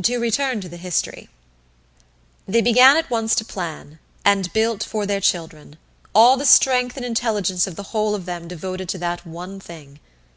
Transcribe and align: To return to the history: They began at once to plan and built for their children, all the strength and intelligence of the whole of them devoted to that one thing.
To 0.00 0.18
return 0.18 0.60
to 0.60 0.68
the 0.68 0.76
history: 0.76 1.28
They 2.46 2.60
began 2.60 2.96
at 2.96 3.10
once 3.10 3.34
to 3.34 3.44
plan 3.44 3.98
and 4.24 4.52
built 4.52 4.84
for 4.84 5.04
their 5.04 5.20
children, 5.20 5.78
all 6.14 6.36
the 6.36 6.46
strength 6.46 6.96
and 6.96 7.04
intelligence 7.04 7.66
of 7.66 7.74
the 7.74 7.82
whole 7.90 8.14
of 8.14 8.24
them 8.24 8.46
devoted 8.46 8.88
to 8.90 8.98
that 8.98 9.26
one 9.26 9.58
thing. 9.58 9.98